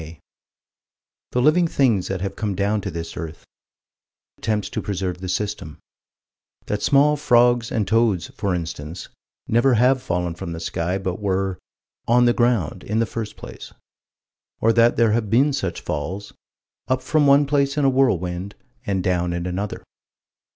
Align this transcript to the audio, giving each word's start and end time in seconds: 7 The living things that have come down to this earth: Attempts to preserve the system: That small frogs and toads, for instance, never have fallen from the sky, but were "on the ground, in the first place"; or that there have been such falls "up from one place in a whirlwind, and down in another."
7 0.01 0.17
The 1.33 1.41
living 1.43 1.67
things 1.67 2.07
that 2.07 2.21
have 2.21 2.35
come 2.35 2.55
down 2.55 2.81
to 2.81 2.89
this 2.89 3.15
earth: 3.15 3.45
Attempts 4.39 4.67
to 4.71 4.81
preserve 4.81 5.19
the 5.21 5.29
system: 5.29 5.77
That 6.65 6.81
small 6.81 7.15
frogs 7.15 7.71
and 7.71 7.87
toads, 7.87 8.29
for 8.29 8.55
instance, 8.55 9.09
never 9.47 9.75
have 9.75 10.01
fallen 10.01 10.33
from 10.33 10.53
the 10.53 10.59
sky, 10.59 10.97
but 10.97 11.19
were 11.19 11.59
"on 12.07 12.25
the 12.25 12.33
ground, 12.33 12.83
in 12.83 12.97
the 12.97 13.05
first 13.05 13.37
place"; 13.37 13.73
or 14.59 14.73
that 14.73 14.95
there 14.97 15.11
have 15.11 15.29
been 15.29 15.53
such 15.53 15.81
falls 15.81 16.33
"up 16.87 17.03
from 17.03 17.27
one 17.27 17.45
place 17.45 17.77
in 17.77 17.85
a 17.85 17.89
whirlwind, 17.91 18.55
and 18.87 19.03
down 19.03 19.33
in 19.33 19.45
another." 19.45 19.83